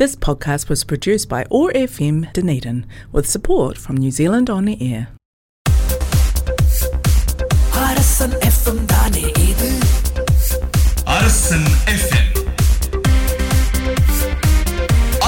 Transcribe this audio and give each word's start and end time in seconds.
This 0.00 0.15
podcast 0.15 0.69
was 0.69 0.83
produced 0.83 1.27
by 1.27 1.45
OAR 1.51 1.69
FM 1.71 2.31
Dunedin 2.31 2.77
with 3.11 3.27
support 3.27 3.77
from 3.77 3.97
New 3.97 4.09
Zealand 4.11 4.49
On 4.49 4.65
Air. 4.81 5.01
Arasan 7.81 8.35
FM 8.41 8.79
தானே 8.85 9.23
இது 9.45 9.69
அரசன் 11.15 11.67
FM 11.93 12.29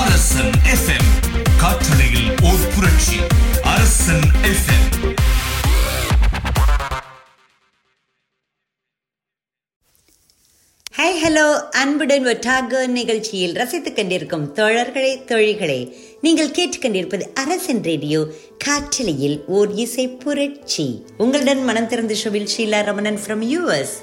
அரசன் 0.02 0.54
FM 0.73 1.09
காற்றலையில் 1.57 2.30
ஓர் 2.43 2.66
புரட்சி 2.75 3.20
அரசன் 3.73 4.25
எஃப்எம் 4.52 4.88
ஹாய் 10.98 11.16
ஹலோ 11.23 11.60
அன்புடன் 11.70 12.26
ஒற்றாக 12.26 12.88
நிகழ்ச்சியில் 12.88 13.54
ரசித்துக் 13.54 13.96
கொண்டிருக்கும் 13.96 14.54
தோழர்களே 14.55 15.26
தொழில்களே 15.26 15.98
நீங்கள் 16.21 16.50
கேட்டுக்கொண்டிருப்பது 16.50 17.22
அரசன் 17.34 17.84
ரேடியோ 17.84 18.26
காற்றலையில் 18.66 19.45
ஓர் 19.48 19.72
இசை 19.72 20.08
புரட்சி. 20.08 21.05
உங்களுடன் 21.17 21.64
மனம் 21.64 21.88
திறந்த 21.88 22.14
ஷோவில் 22.14 22.48
ஷீலா 22.58 22.84
ரமணன் 22.84 23.20
ஃப்ரம் 23.27 23.44
யூஎஸ் 23.53 23.95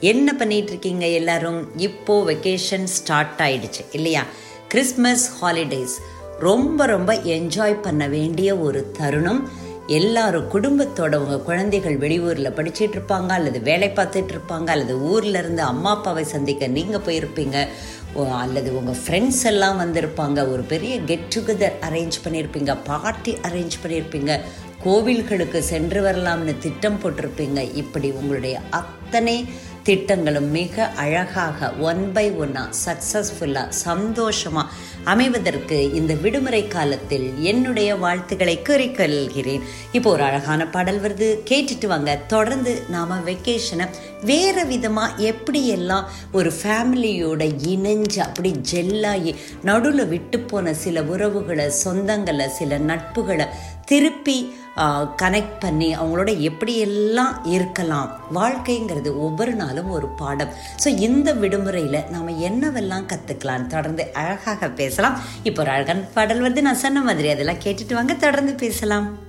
என்ன 0.00 0.34
பண்ணிட்டு 0.34 0.68
இருக்கீங்க 0.68 1.08
எல்லாரும்? 1.08 1.68
இப்போ 1.76 2.24
வெக்கேஷன் 2.24 2.84
ஸ்டார்ட் 2.84 3.38
ஆயிடுச்சு 3.38 3.84
இல்லையா? 3.92 4.24
கிறிஸ்மஸ் 4.68 5.30
ஹாலிடேஸ் 5.42 5.96
ரொம்ப 6.38 6.86
ரொம்ப 6.86 7.14
என்ஜாய் 7.14 7.82
பண்ண 7.82 8.08
வேண்டிய 8.08 8.56
ஒரு 8.56 8.90
தருணம். 8.90 9.64
எல்லாரும் 9.86 10.50
குடும்பத்தோட 10.52 11.14
உங்கள் 11.14 11.42
குழந்தைகள் 11.42 11.98
வெளியூர்ல 11.98 12.50
படிச்சிட்டு 12.50 12.94
இருப்பாங்க 12.94 13.28
அல்லது 13.28 13.60
வேலை 13.60 13.88
பார்த்துட்டு 13.88 14.28
இருப்பாங்க 14.32 14.66
அல்லது 14.66 15.00
ஊர்ல 15.00 15.38
இருந்து 15.38 15.62
அம்மா 15.62 15.90
அப்பாவை 15.90 16.24
சந்திக்க 16.24 16.66
நீங்க 16.66 16.98
போயிருப்பீங்க. 16.98 17.66
ஓ, 18.12 18.30
அல்லது 18.30 18.76
உங்கள் 18.76 18.96
ஃப்ரெண்ட்ஸ் 19.06 19.44
எல்லாம் 19.44 19.80
வந்திருப்பாங்க. 19.80 20.52
ஒரு 20.52 20.62
பெரிய 20.62 21.00
கெட் 21.00 21.34
டுகெதர் 21.34 21.72
அரேஞ்ச் 21.90 22.12
பண்ணியிருப்பீங்க 22.24 22.76
பார்ட்டி 22.84 23.36
அரேஞ்ச் 23.42 23.76
பண்ணியிருப்பீங்க 23.86 24.40
கோவில்களுக்கு 24.84 25.58
சென்று 25.58 26.02
வரலாம்னு 26.02 26.58
திட்டம் 26.58 27.00
போட்டிருப்பீங்க. 27.02 27.74
இப்படி 27.74 28.10
உங்களுடைய 28.10 28.60
அத்தனை 28.70 29.48
திட்டங்களும் 29.86 30.50
மிக 30.50 30.86
அழகாக 31.02 31.68
ஒன் 31.88 32.12
பை 32.12 32.24
ஒன்னா 32.32 32.62
சக்சஸ்ஃபுல்லா 32.84 33.62
சந்தோஷமா 33.84 34.62
அமைவதற்கு 35.04 35.94
இந்த 35.94 36.12
விடுமுறை 36.14 36.68
காலத்தில் 36.68 37.26
என்னுடைய 37.42 37.96
வாழ்த்துக்களை 37.96 38.56
கூறிக்கொள்கிறேன். 38.68 39.62
இப்போ 39.92 40.10
ஒரு 40.10 40.22
அழகான 40.22 40.66
பாடல் 40.66 41.00
வருது. 41.00 41.28
கேட்டுட்டு 41.50 41.86
வாங்க. 41.86 42.14
தொடர்ந்து 42.26 42.82
நாம 42.88 43.18
வெக்கேஷனை 43.26 43.86
வேற 44.22 44.64
விதமா 44.64 45.04
எப்படியெல்லாம் 45.30 46.04
ஒரு 46.32 46.52
ஃபேமிலியோட 46.62 47.42
இணைஞ்சு 47.74 48.18
அப்படி 48.18 48.52
ஜெல்லாகி 48.72 49.34
நடுவில் 49.62 50.08
விட்டு 50.08 50.40
போன 50.40 50.74
சில 50.74 51.02
உறவுகளை 51.02 51.66
சொந்தங்களை 51.84 52.46
சில 52.58 52.78
நட்புகளை 52.90 53.46
திருப்பி 53.84 54.38
கனெக்ட் 55.22 55.58
பண்ணி 55.60 55.88
அவங்களோட 55.96 56.30
எப்படியெல்லாம் 56.48 57.34
இருக்கலாம். 57.54 58.10
வாழ்க்கைங்கிறது 58.38 59.12
ஒவ்வொரு 59.26 59.54
நாளும் 59.62 59.90
ஒரு 59.90 60.08
பாடம். 60.22 60.52
ஸோ 60.84 60.88
இந்த 61.06 61.32
விடுமுறையில் 61.42 62.00
நாம் 62.14 62.38
என்னவெல்லாம் 62.48 63.08
கற்றுக்கலாம் 63.12 63.66
தொடர்ந்து 63.66 64.06
அழகாக 64.12 64.68
பேசலாம். 64.68 65.18
இப்போ 65.42 65.62
ஒரு 65.62 65.70
அழகான 65.70 66.08
பாடல் 66.18 66.46
வந்து 66.48 66.62
நான் 66.62 66.82
சொன்ன 66.86 67.02
மாதிரி 67.10 67.30
அதெல்லாம் 67.36 67.64
கேட்டுட்டு 67.66 67.98
வாங்க 68.00 68.14
தொடர்ந்து 68.26 68.54
பேசலாம். 68.64 69.25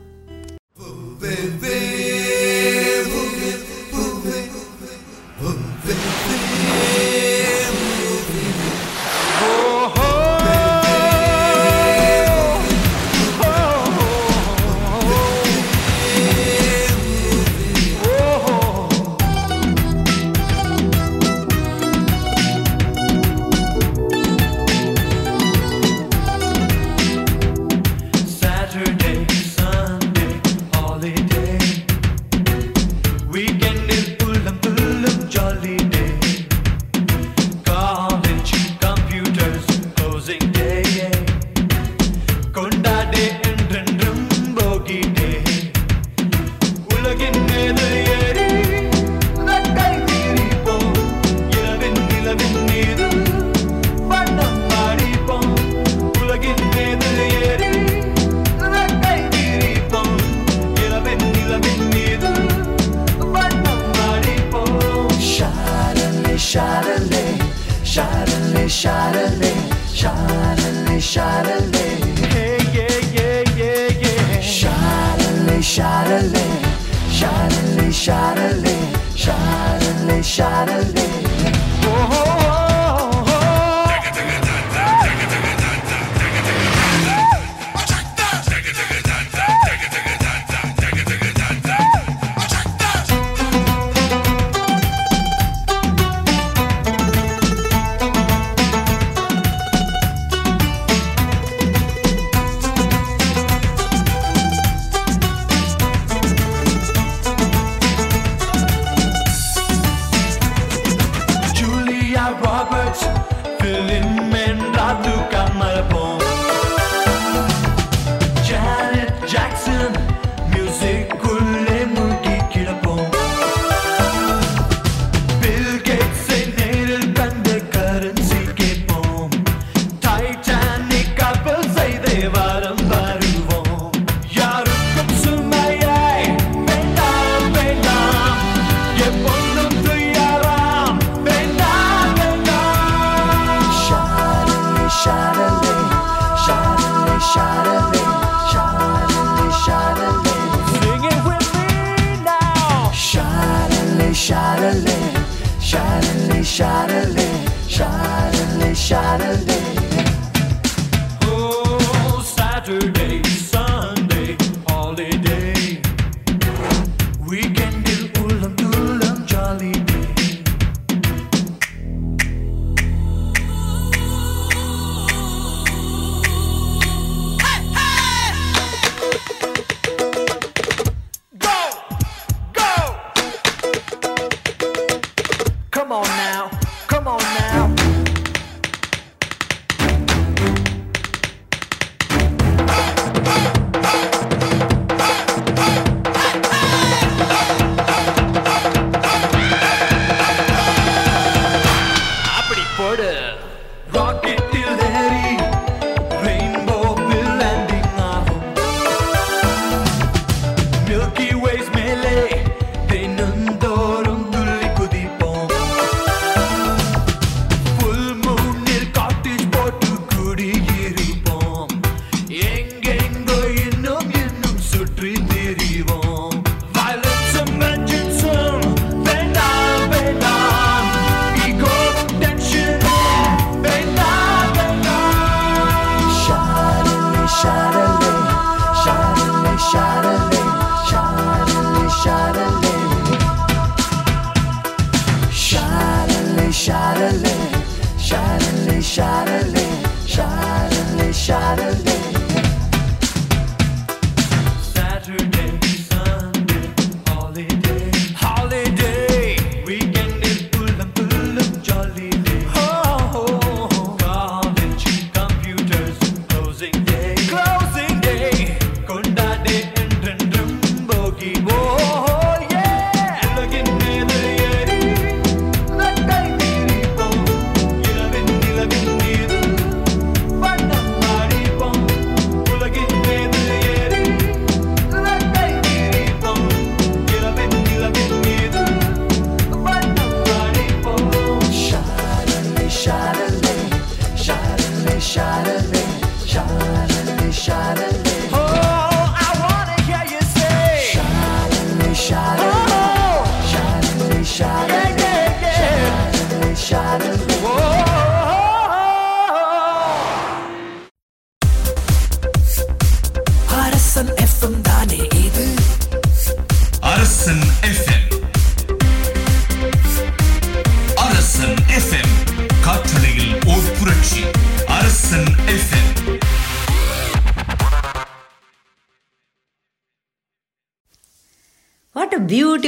Chardonnay, 295.07 295.87
Chardonnay, 296.25 297.31
Chardonnay, 297.31 297.96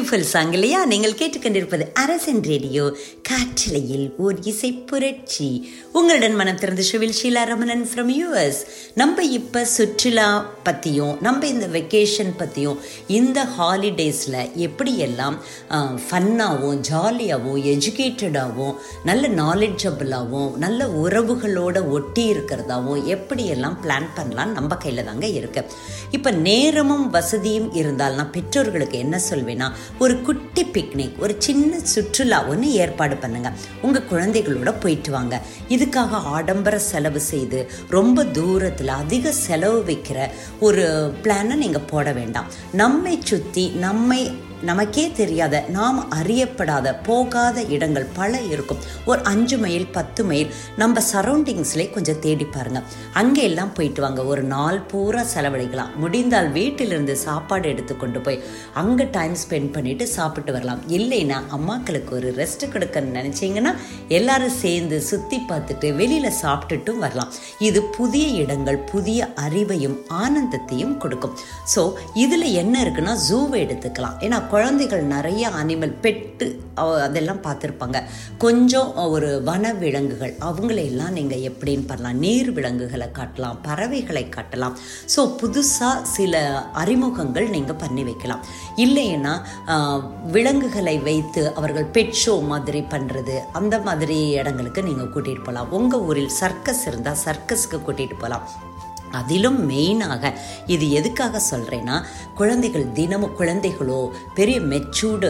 beautiful 0.10 0.20
song 0.20 0.54
இல்லையா? 0.54 0.86
நீங்கள் 0.86 1.14
கேட்டுக்கொண்டிருப்பது 1.14 1.94
அரசன் 1.94 2.42
ரேடியோ. 2.42 2.98
காற்றலையில் 3.24 4.12
ஓர் 4.18 4.40
இசை 4.44 4.72
புரட்சி. 4.72 5.70
உங்களுடன் 5.98 6.36
மனம் 6.40 6.60
திறந்த 6.62 6.82
ஷுவில் 6.88 7.16
ஷீலா 7.20 7.44
ரமணன் 7.50 7.86
ஃப்ரம் 7.90 8.10
யூஎஸ் 8.18 8.60
நம்ம 9.00 9.24
இப்போ 9.38 9.62
சுற்றுலா 9.76 10.28
பற்றியும் 10.68 11.14
நம்ம 11.26 11.48
இந்த 11.54 11.68
வெக்கேஷன் 11.76 12.30
பற்றியும் 12.42 12.78
இந்த 13.18 13.40
ஹாலிடேஸில் 13.56 14.38
எப்படியெல்லாம் 14.66 15.38
ஃபன்னாகவும் 16.08 16.82
ஜாலியாகவும் 16.90 17.64
எஜுகேட்டடாகவும் 17.74 18.76
நல்ல 19.10 19.32
நாலேஜபிளாகவும் 19.42 20.52
நல்ல 20.66 20.88
உறவுகளோட 21.04 21.82
ஒட்டி 21.98 22.26
இருக்கிறதாகவும் 22.34 23.02
எப்படியெல்லாம் 23.16 23.80
பிளான் 23.86 24.08
பண்ணலாம் 24.20 24.54
நம்ம 24.60 24.78
கையில் 24.86 25.08
தாங்க 25.10 25.28
இருக்கு. 25.40 25.64
இப்போ 26.18 26.32
நேரமும் 26.48 27.08
வசதியும் 27.18 27.70
இருந்தால் 27.82 28.20
நான் 28.20 28.34
பெற்றோர்களுக்கு 28.38 29.00
என்ன 29.06 29.22
சொல்வேன்னா 29.30 29.70
ஒரு 30.04 30.18
குட்டி 30.30 30.66
பிக்னிக் 30.78 31.20
ஒரு 31.26 31.36
சின்ன 31.48 31.82
சுற்றுலா 31.96 32.42
ஒன்று 32.54 32.70
ஏற்பாடு 32.86 33.18
பண்ணுங்க. 33.26 33.52
உங்கள் 33.88 34.08
குழந்தைகளோட 34.14 34.70
போயிட்டு 34.86 35.12
வாங்க. 35.18 35.36
இதுக்காக 35.80 36.22
ஆடம்பர 36.36 36.80
செலவு 36.80 37.20
செய்து 37.20 37.72
ரொம்ப 37.90 38.26
தூரத்தில் 38.26 38.94
அதிக 39.02 39.32
செலவு 39.32 39.80
வைக்கிற 39.88 40.20
ஒரு 40.60 40.86
பிளானை 41.24 41.56
நீங்கள் 41.56 41.88
போட 41.92 42.12
வேண்டாம். 42.12 42.48
நம்மை 42.72 43.20
சுற்றி 43.24 43.68
நம்மை 43.86 44.22
நமக்கே 44.68 45.04
தெரியாத 45.20 45.64
நாம் 45.76 46.00
அறியப்படாத 46.20 46.94
போகாத 47.08 47.64
இடங்கள் 47.76 48.08
பல 48.18 48.42
இருக்கும். 48.54 48.80
ஒரு 49.10 49.22
அஞ்சு 49.32 49.58
மைல் 49.58 49.88
பத்து 49.98 50.22
மைல் 50.30 50.50
நம்ம 50.82 51.02
சரௌண்டிங்ஸ்லேயே 51.12 51.90
கொஞ்சம் 51.96 52.20
தேடி 52.26 52.46
பாருங்க. 52.46 52.82
அங்கே 53.22 53.44
எல்லாம் 53.50 53.74
போயிட்டு 53.78 54.02
வாங்க. 54.06 54.24
ஒரு 54.26 54.44
நாள் 54.54 54.80
பூரா 54.92 55.24
செலவழிக்கலாம். 55.34 55.94
முடிந்தால் 56.04 56.50
வீட்டிலிருந்து 56.58 57.16
சாப்பாடு 57.26 57.70
எடுத்து 57.70 57.98
கொண்டு 57.98 58.22
போய் 58.26 58.40
அங்கே 58.84 59.08
டைம் 59.18 59.36
ஸ்பெண்ட் 59.44 59.72
பண்ணிவிட்டு 59.78 60.08
சாப்பிட்டு 60.18 60.54
வரலாம். 60.58 60.82
இல்லைன்னா 60.98 61.40
அம்மாக்களுக்கு 61.58 62.14
ஒரு 62.20 62.32
ரெஸ்ட் 62.42 62.66
கொடுக்கன்னு 62.74 63.16
நினச்சிங்கன்னா 63.20 63.74
எல்லாரும் 64.20 64.58
சேர்ந்து 64.64 65.00
சுற்றி 65.10 65.40
பார்த்துட்டு 65.52 65.96
வெளியில் 66.02 66.38
சாப்பிட்டுட்டும் 66.42 67.02
வரலாம். 67.06 67.32
இது 67.70 67.82
புதிய 68.00 68.28
இடங்கள் 68.44 68.80
புதிய 68.94 69.30
அறிவையும் 69.46 69.98
ஆனந்தத்தையும் 70.24 70.96
கொடுக்கும். 71.06 71.36
ஸோ 71.76 71.82
இதில் 72.26 72.48
என்ன 72.64 72.76
இருக்குன்னா 72.84 73.16
ஜூவை 73.30 73.58
எடுத்துக்கலாம். 73.66 74.18
ஏன்னா 74.26 74.38
குழந்தைகள் 74.54 75.04
நிறைய 75.16 75.44
அனிமல் 75.60 75.96
பெட்டு 76.04 76.48
அதெல்லாம் 77.06 77.42
பார்த்துருப்பாங்க. 77.46 77.98
கொஞ்சம் 78.44 78.90
ஒரு 79.16 79.30
வன 79.50 79.72
விலங்குகள் 79.82 80.34
அவங்களையெல்லாம் 80.50 81.16
நீங்கள் 81.18 81.46
எப்படின்னு 81.50 81.88
பண்ணலாம் 81.90 82.22
நீர் 82.26 82.52
விலங்குகளை 82.58 83.08
காட்டலாம் 83.20 83.60
பறவைகளை 83.68 84.24
காட்டலாம். 84.36 84.76
ஸோ 85.14 85.24
புதுசாக 85.42 86.06
சில 86.16 86.44
அறிமுகங்கள் 86.84 87.48
நீங்கள் 87.56 87.82
பண்ணி 87.84 88.06
வைக்கலாம். 88.10 88.44
இல்லைன்னா 88.86 89.34
விலங்குகளை 90.38 90.96
வைத்து 91.10 91.44
அவர்கள் 91.60 91.92
பெட் 91.98 92.18
ஷோ 92.24 92.36
மாதிரி 92.54 92.84
பண்ணுறது 92.96 93.38
அந்த 93.62 93.76
மாதிரி 93.90 94.20
இடங்களுக்கு 94.42 94.88
நீங்கள் 94.90 95.14
கூட்டிகிட்டு 95.16 95.48
போகலாம் 95.50 95.72
உங்கள் 95.80 96.06
ஊரில் 96.10 96.34
சர்க்கஸ் 96.42 96.84
இருந்தால் 96.92 97.22
சர்க்கஸ்க்கு 97.28 97.80
கூட்டிகிட்டு 97.88 98.18
போகலாம் 98.24 98.46
அதிலும் 99.20 99.60
மெயினாக 99.70 100.34
இது 100.74 100.86
எதுக்காக 101.00 101.42
சொல்கிறேன்னா 101.52 101.98
குழந்தைகள் 102.40 102.86
தினமும் 103.00 103.36
குழந்தைகளோ 103.40 104.00
பெரிய 104.40 104.60
மெச்சூர்டு 104.72 105.30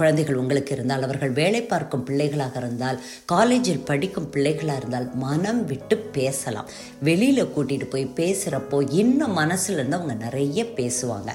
குழந்தைகள் 0.00 0.40
உங்களுக்கு 0.42 0.74
இருந்தால் 0.76 1.04
அவர்கள் 1.06 1.32
வேலை 1.40 1.62
பார்க்கும் 1.72 2.04
பிள்ளைகளாக 2.08 2.56
இருந்தால் 2.62 2.98
காலேஜில் 3.34 3.84
படிக்கும் 3.90 4.30
பிள்ளைகளாக 4.34 4.80
இருந்தால் 4.80 5.08
மனம் 5.24 5.62
விட்டு 5.72 5.96
பேசலாம். 6.18 6.68
வெளியில் 7.08 7.52
கூட்டிகிட்டு 7.54 7.88
போய் 7.94 8.06
பேசுகிறப்போ 8.20 8.78
இன்னும் 9.02 9.36
மனசுலேருந்து 9.42 9.98
அவங்க 9.98 10.14
நிறைய 10.24 10.64
பேசுவாங்க. 10.78 11.30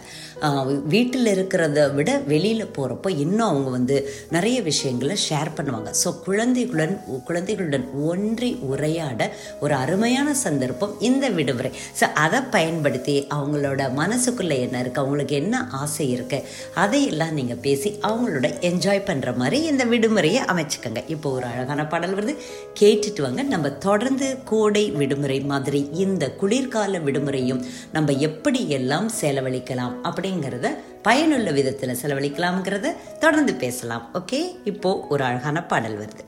வீட்டில் 0.93 1.29
இருக்கிறத 1.36 1.79
விட 1.98 2.12
வெளியில் 2.31 2.74
போகிறப்போ 2.77 3.10
இன்னும் 3.25 3.50
அவங்க 3.51 3.69
வந்து 3.77 3.98
நிறைய 4.36 4.57
விஷயங்களை 4.69 5.17
ஷேர் 5.27 5.55
பண்ணுவாங்க. 5.57 5.89
ஸோ 6.03 6.12
குழந்தைகளுடன் 6.27 6.95
குழந்தைகளுடன் 7.29 7.86
ஒன்றி 8.12 8.50
உரையாட 8.71 9.21
ஒரு 9.63 9.74
அருமையான 9.83 10.29
சந்தர்ப்பம் 10.45 10.95
இந்த 11.10 11.25
விடுமுறை. 11.38 11.71
ஸோ 12.00 12.07
அதை 12.23 12.41
பயன்படுத்தி 12.55 13.15
அவங்களோட 13.35 13.81
மனசுக்குள்ளே 14.01 14.57
என்ன 14.65 14.81
இருக்குது 14.83 15.03
அவங்களுக்கு 15.03 15.35
என்ன 15.35 15.63
ஆசை 15.81 16.07
இருக்குது 16.15 16.45
அதையெல்லாம் 16.83 17.33
நீங்கள் 17.33 17.61
பேசி 17.65 17.91
அவங்களோட 18.09 18.50
என்ஜாய் 18.69 19.07
பண்ணுற 19.09 19.35
மாதிரி 19.35 19.59
இந்த 19.71 19.85
விடுமுறையை 19.85 20.41
அமைச்சுக்கோங்க. 20.51 21.03
இப்போ 21.07 21.31
ஒரு 21.38 21.45
அழகான 21.51 21.88
பாடல் 21.88 22.17
வருது. 22.19 22.35
கேட்டுட்டு 22.81 23.21
வாங்க. 23.21 23.41
நம்ம 23.53 23.69
தொடர்ந்து 23.88 24.29
கோடை 24.43 24.85
விடுமுறை 24.91 25.39
மாதிரி 25.53 25.81
இந்த 26.05 26.33
குளிர்கால 26.41 27.00
விடுமுறையும் 27.07 27.63
நம்ம 27.97 28.11
எப்படி 28.29 28.61
எல்லாம் 28.79 29.09
செலவழிக்கலாம் 29.21 29.95
அப்படிங்கிறத 30.09 30.69
பயனுள்ள 31.07 31.51
விதத்தில் 31.51 32.00
செலவழிக்கலாம்ங்கிறத 32.01 32.95
தொடர்ந்து 33.19 33.53
பேசலாம். 33.63 34.05
ஓகே 34.19 34.41
இப்போது 34.73 35.07
ஒரு 35.09 35.23
அழகான 35.23 35.63
பாடல் 35.71 36.00
வருது. 36.01 36.23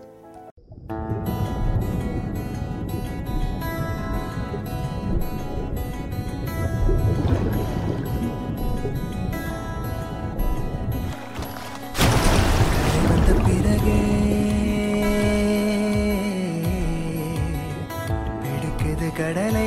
கடலை 19.32 19.61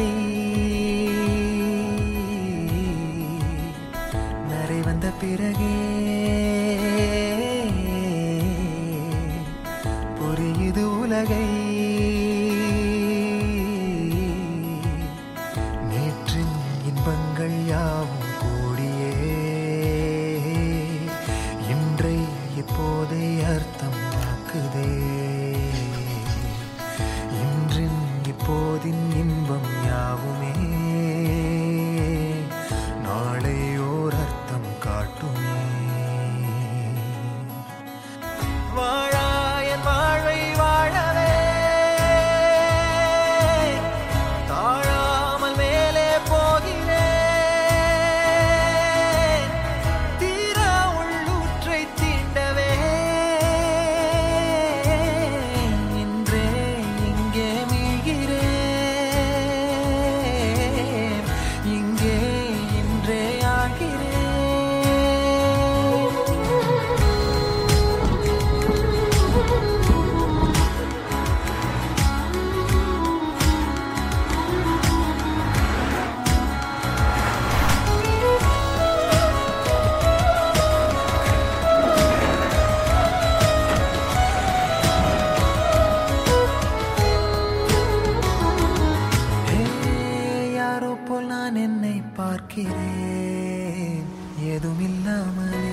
பார்க்கிறேன். 92.36 94.06
எதுமில்லாமலே 94.54 95.70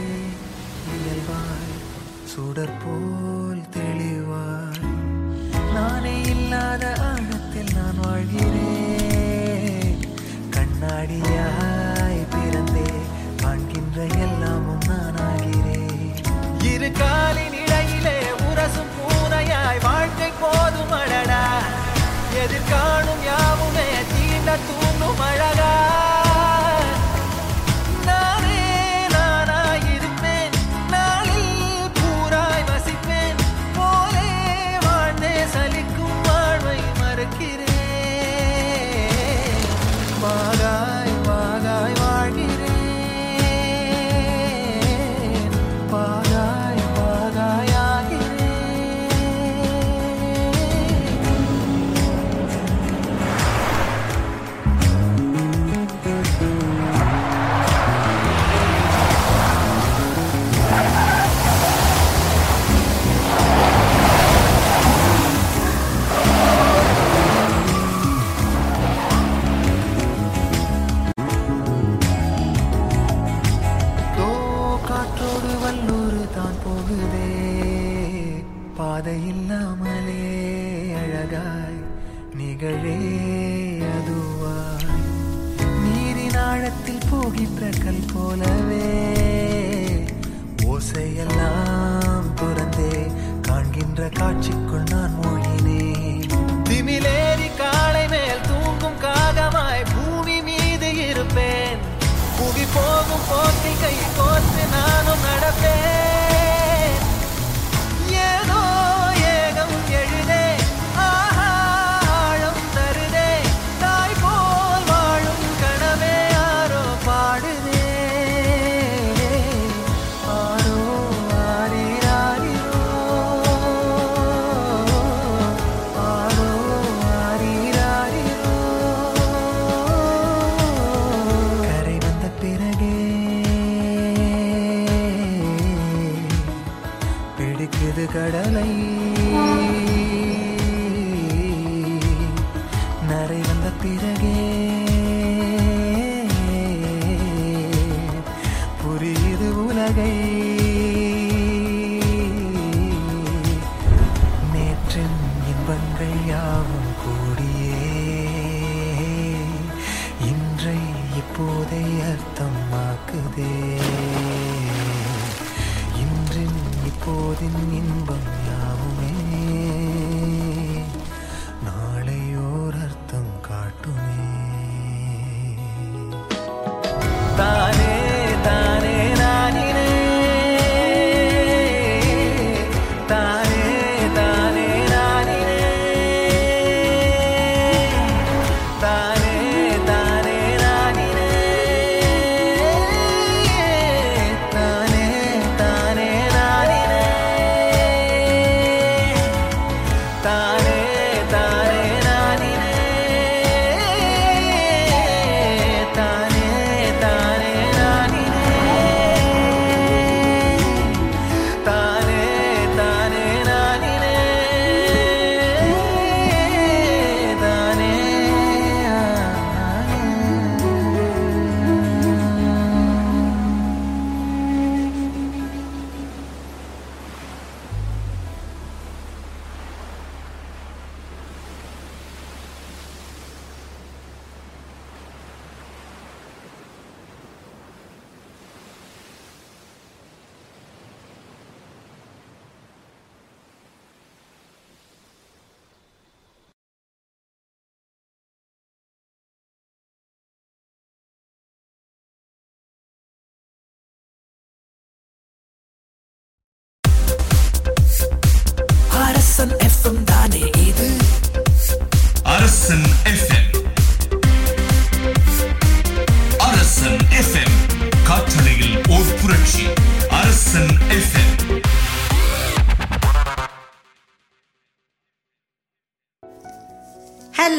இயல்பாய் 0.94 1.74
சுடர் 2.24 2.78
போல் 2.84 3.64
தெளிவாய். 3.70 4.86
நானே 5.74 6.22
இல்லாத 6.22 6.84
ஆழத்தில் 7.10 7.74
நான் 7.76 8.00
வாழ்கிறேன். 8.04 10.00
கண்ணாடியாய் 10.56 12.24
பிறந்தே 12.30 12.92
காண்கின்ற 13.42 14.02
எல்லாமும் 14.26 14.88
நான் 14.88 15.20
ஆகிறேன். 15.28 16.16
இரு 16.74 16.92
காலின் 16.92 17.58
இடையிலே 17.64 18.20
உரசும் 18.50 18.94
பூனையாய் 18.96 19.84
வாழ்க்கை 19.84 20.32
போதும் 20.42 20.96
அடடா. 21.02 21.44
எதிர்காணும் 22.44 23.24
யாவுமே 23.26 23.90
தீண்ட 24.14 24.58
தூங்கும் 24.68 25.24
அழகா. 25.30 25.72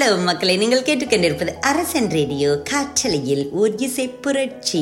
ஹலோ 0.05 0.17
மக்களை 0.29 0.55
நீங்கள் 0.61 0.85
கேட்டுக்கொண்டிருப்பது 0.87 1.53
அரசன் 1.69 2.09
ரேடியோ 2.15 2.49
காற்றலையில் 2.71 3.45
ஓர் 3.61 3.75
இசை 3.87 4.05
புரட்சி. 4.25 4.81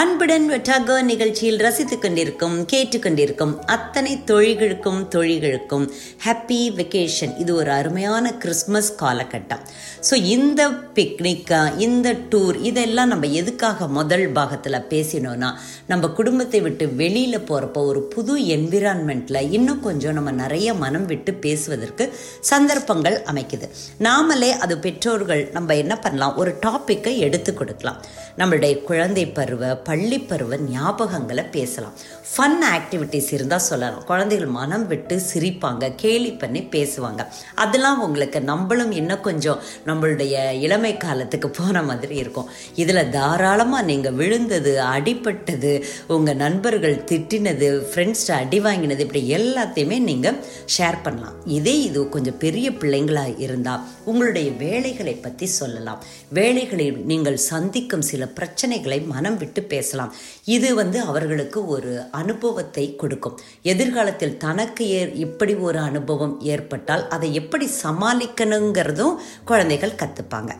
அன்புடன் 0.00 0.46
வட்டாகோ 0.50 0.96
நிகழ்ச்சியில் 1.02 1.60
ரசித்துக் 1.66 2.02
கொண்டிருக்கும் 2.02 2.56
கேட்டுக்கொண்டிருக்கும் 2.72 3.54
அத்தனை 3.74 4.12
தொழில்களுக்கும் 4.30 4.98
தொழில்களுக்கும் 5.14 5.86
ஹாப்பி 6.24 6.58
வெக்கேஷன் 6.80 7.32
இது 7.36 7.54
ஒரு 7.54 7.70
அருமையான 7.70 8.32
கிறிஸ்மஸ் 8.42 8.90
காலகட்டம். 9.02 9.62
ஸோ 10.08 10.14
இந்த 10.34 10.68
பிக்னிக்கா 10.98 11.62
இந்த 11.86 12.12
டூர் 12.34 12.58
இதெல்லாம் 12.62 13.10
நம்ம 13.14 13.30
எதுக்காக 13.40 13.88
முதல் 13.98 14.26
பாகத்தில் 14.32 14.78
பேசினோன்னா 14.92 15.50
நம்ம 15.86 16.12
குடும்பத்தை 16.20 16.60
விட்டு 16.60 16.86
வெளியில் 17.02 17.46
போகிறப்போ 17.52 17.86
ஒரு 17.92 18.02
புது 18.16 18.36
என்விரான்மெண்ட்டில் 18.58 19.40
இன்னும் 19.50 19.80
கொஞ்சம் 19.80 20.18
நம்ம 20.20 20.36
நிறைய 20.42 20.74
மனம் 20.84 21.08
விட்டு 21.14 21.34
பேசுவதற்கு 21.46 22.06
சந்தர்ப்பங்கள் 22.52 23.18
அமைக்குது. 23.32 23.68
நாமளே 24.08 24.52
அது 24.64 24.78
பெற்றோர்கள் 24.78 25.42
நம்ம 25.56 25.76
என்ன 25.82 25.94
பண்ணலாம்? 25.96 26.36
ஒரு 26.36 26.52
டாப்பிக்கை 26.66 27.12
எடுத்து 27.26 27.54
கொடுக்கலாம். 27.54 27.98
நம்மளுடைய 28.40 28.74
குழந்தை 28.88 29.24
பருவ 29.38 29.62
பள்ளி 29.88 30.18
பருவ 30.30 30.56
ஞாபகங்களை 30.56 31.44
பேசலாம். 31.56 31.94
ஃபன் 32.32 32.60
ஆக்டிவிட்டிஸ் 32.74 33.30
இருந்தால் 33.36 33.66
சொல்லலாம். 33.68 34.04
குழந்தைகள் 34.04 34.50
மனம் 34.58 34.86
விட்டு 34.86 35.16
சிரிப்பாங்க 35.30 35.94
கேலி 36.02 36.32
பண்ணி 36.42 36.60
பேசுவாங்க. 36.74 37.22
அதெல்லாம் 37.54 38.02
உங்களுக்கு 38.06 38.40
நம்மளும் 38.50 38.92
இன்னும் 39.00 39.24
கொஞ்சம் 39.28 39.60
நம்மளுடைய 39.86 40.34
இளமை 40.66 40.92
காலத்துக்கு 40.96 41.50
போன 41.50 41.82
மாதிரி 41.82 42.16
இருக்கும். 42.16 42.50
இதில் 42.74 43.10
தாராளமாக 43.10 43.88
நீங்கள் 43.90 44.16
விழுந்தது 44.20 44.74
அடிபட்டது 44.94 45.72
உங்கள் 46.16 46.40
நண்பர்கள் 46.44 46.96
திட்டினது 47.10 47.68
ஃப்ரெண்ட்ஸ்ட்டு 47.90 48.36
அடி 48.40 48.60
வாங்கினது 48.60 49.04
இப்படி 49.06 49.22
எல்லாத்தையுமே 49.38 49.98
நீங்கள் 50.10 50.38
ஷேர் 50.78 51.02
பண்ணலாம். 51.02 51.36
இதே 51.58 51.76
இது 51.88 52.08
கொஞ்சம் 52.08 52.38
பெரிய 52.44 52.70
பிள்ளைங்களாக 52.80 53.38
இருந்தால் 53.46 53.84
உங்களுடைய 54.10 54.48
வேலைகளை 54.64 55.14
பற்றி 55.16 55.46
சொல்லலாம். 55.58 56.00
வேலைகளில் 56.38 56.98
நீங்கள் 57.10 57.38
சந்திக்கும் 57.50 58.06
சில 58.10 58.28
பிரச்சனைகளை 58.38 58.98
மனம் 59.12 59.38
விட்டு 59.38 59.62
பேசலாம். 59.72 60.14
இது 60.56 60.70
வந்து 60.74 61.00
அவர்களுக்கு 61.10 61.60
ஒரு 61.76 61.92
அனுபவத்தை 62.20 62.86
கொடுக்கும். 62.96 63.38
எதிர்காலத்தில் 63.72 64.38
தனக்கு 64.46 64.86
ஏ 64.94 65.02
இப்படி 65.26 65.54
ஒரு 65.68 65.80
அனுபவம் 65.88 66.34
ஏற்பட்டால் 66.54 67.06
அதை 67.16 67.30
எப்படி 67.42 67.68
சமாளிக்கணுங்கிறதும் 67.84 69.14
குழந்தைகள் 69.44 70.00
கற்றுப்பாங்க 70.02 70.52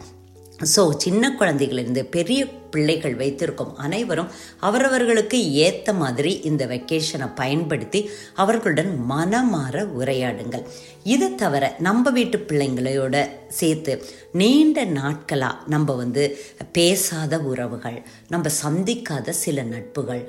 ஸோ 0.74 0.82
சின்ன 0.96 1.24
குழந்தைகளிலிருந்து 1.40 2.02
பெரிய 2.16 2.40
பிள்ளைகள் 2.70 3.14
வைத்திருக்கும் 3.14 3.76
அனைவரும் 3.76 4.30
அவரவர்களுக்கு 4.60 5.40
ஏற்ற 5.66 5.92
மாதிரி 6.02 6.32
இந்த 6.50 6.62
வெக்கேஷனை 6.66 7.28
பயன்படுத்தி 7.34 8.02
அவர்களுடன் 8.34 8.92
மனமாற 9.10 9.76
உரையாடுங்கள். 10.00 10.64
இது 11.04 11.26
தவிர 11.34 11.64
நம்ம 11.78 12.10
வீட்டு 12.10 12.38
பிள்ளைங்களோட 12.48 13.16
சேர்த்து 13.48 13.92
நீண்ட 14.32 14.78
நாட்களாக 14.96 15.62
நம்ம 15.66 15.94
வந்து 15.94 16.24
பேசாத 16.72 17.38
உறவுகள் 17.50 17.96
நம்ம 18.28 18.50
சந்திக்காத 18.62 19.30
சில 19.42 19.62
நட்புகள் 19.62 20.22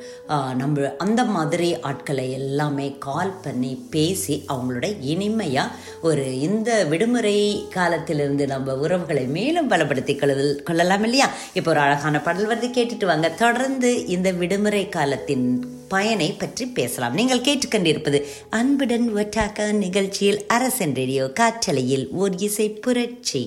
நம்ம 0.55 0.93
அந்த 0.97 1.21
மாதிரி 1.35 1.69
ஆட்களை 1.81 2.25
எல்லாமே 2.31 2.87
கால் 2.99 3.33
பண்ணி 3.41 3.71
பேசி 3.89 4.35
அவங்களோட 4.53 4.87
இனிமையாக 5.13 5.75
ஒரு 6.01 6.39
இந்த 6.39 6.69
விடுமுறை 6.85 7.35
காலத்திலிருந்து 7.69 8.47
நம்ம 8.47 8.77
உறவுகளை 8.85 9.25
மேலும் 9.37 9.69
பலப்படுத்தி 9.71 10.15
கொள்ளலாம் 10.63 11.03
இல்லையா? 11.03 11.27
இப்போ 11.53 11.71
ஒரு 11.71 11.79
அழகான 11.79 12.21
பாடல் 12.29 12.47
வருது 12.47 12.71
கேட்டுட்டு 12.73 13.05
வாங்க. 13.05 13.29
தொடர்ந்து 13.29 14.07
இந்த 14.07 14.31
விடுமுறை 14.31 14.89
காலத்தின் 14.89 15.45
பயனை 15.87 16.31
பற்றி 16.31 16.65
பேசலாம். 16.65 17.13
நீங்கள் 17.13 17.41
கேட்டுக்கொண்டிருப்பது 17.41 18.19
அன்புடன் 18.49 19.15
ஒட்டாக்கா 19.15 19.71
நிகழ்ச்சியில் 19.71 20.47
அரசன் 20.47 20.95
ரேடியோ 20.95 21.31
காற்றலையில் 21.39 22.09
ஓர் 22.11 22.35
இசை 22.37 22.69
புரட்சி. 22.69 23.43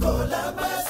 கொலம்பஸ் 0.00 0.82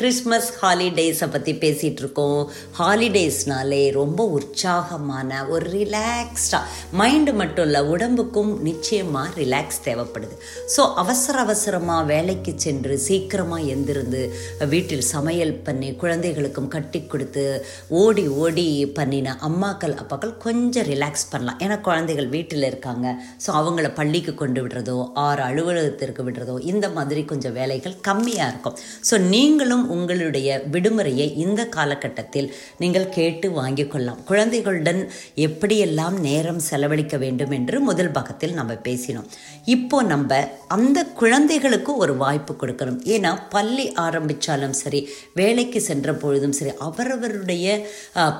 கிறிஸ்மஸ் 0.00 0.48
ஹாலிடேஸை 0.60 1.26
பற்றி 1.34 1.52
பேசிகிட்டு 1.62 2.02
இருக்கோம் 2.02 2.40
ஹாலிடேஸ்னாலே 2.78 3.80
ரொம்ப 3.98 4.20
உற்சாகமான 4.38 5.40
ஒரு 5.54 5.66
ரிலாக்ஸ்டாக 5.76 6.64
மைண்டு 7.00 7.32
மட்டும் 7.40 7.66
இல்லை 7.68 7.80
உடம்புக்கும் 7.94 8.52
நிச்சயமாக 8.68 9.32
ரிலாக்ஸ் 9.40 9.80
தேவைப்படுது. 9.86 10.34
ஸோ 10.74 10.82
அவசர 11.02 11.34
அவசரமாக 11.46 12.02
வேலைக்கு 12.12 12.52
சென்று 12.64 12.96
சீக்கிரமாக 13.06 13.70
எந்திருந்து 13.74 14.22
வீட்டில் 14.74 15.04
சமையல் 15.14 15.54
பண்ணி 15.68 15.90
குழந்தைகளுக்கும் 16.02 16.70
கட்டி 16.76 17.00
கொடுத்து 17.14 17.44
ஓடி 18.02 18.24
ஓடி 18.44 18.66
பண்ணின 19.00 19.34
அம்மாக்கள் 19.48 19.96
அப்பாக்கள் 20.02 20.34
கொஞ்சம் 20.46 20.88
ரிலாக்ஸ் 20.92 21.28
பண்ணலாம். 21.32 21.58
ஏன்னா 21.66 21.78
குழந்தைகள் 21.88 22.30
வீட்டில் 22.36 22.68
இருக்காங்க. 22.70 23.06
ஸோ 23.46 23.48
அவங்கள 23.62 23.86
பள்ளிக்கு 24.00 24.34
கொண்டு 24.44 24.60
விடுறதோ 24.66 24.98
ஆறு 25.26 25.42
அலுவலகத்திற்கு 25.48 26.22
விடுறதோ 26.30 26.56
இந்த 26.72 26.86
மாதிரி 26.96 27.20
கொஞ்சம் 27.34 27.56
வேலைகள் 27.60 27.98
கம்மியாக 28.10 28.50
இருக்கும். 28.52 28.78
ஸோ 29.10 29.14
நீங்களும் 29.34 29.86
உங்களுடைய 29.96 30.48
விடுமுறையை 30.72 31.26
இந்த 31.44 31.60
காலகட்டத்தில் 31.76 32.48
நீங்கள் 32.82 33.08
கேட்டு 33.16 33.50
வாங்கி 33.58 33.86
கொள்ளலாம். 33.86 34.20
குழந்தைகளுடன் 34.30 35.00
எப்படியெல்லாம் 35.46 36.16
நேரம் 36.28 36.62
செலவழிக்க 36.68 37.16
வேண்டும் 37.24 37.54
என்று 37.58 37.76
முதல் 37.88 38.12
பாகத்தில் 38.16 38.56
நம்ம 38.58 38.72
பேசினோம். 38.88 39.28
இப்போ 39.76 40.00
நம்ம 40.12 40.40
அந்த 40.76 40.98
குழந்தைகளுக்கு 41.22 41.94
ஒரு 42.04 42.16
வாய்ப்பு 42.24 42.54
கொடுக்கணும். 42.60 43.00
ஏன்னா 43.14 43.32
பள்ளி 43.56 43.86
ஆரம்பித்தாலும் 44.06 44.76
சரி 44.82 45.02
வேலைக்கு 45.34 45.80
சென்ற 45.90 46.12
பொழுதும் 46.24 46.56
சரி 46.60 46.74
அவரவருடைய 46.88 47.66